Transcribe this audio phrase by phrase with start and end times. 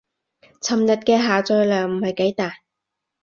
[0.61, 2.51] 尋日嘅下載量唔係幾大